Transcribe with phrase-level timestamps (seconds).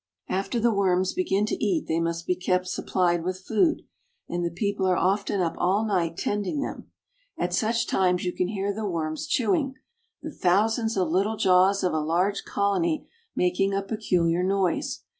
[0.29, 3.83] After the worms begin to eat they must be kept supplied with food,
[4.27, 6.89] and the people are often up all night tending them.
[7.37, 9.75] At such times you can hear the worms chewing,
[10.23, 15.03] the thousands of little jaws of a large colony making a peculiar noise.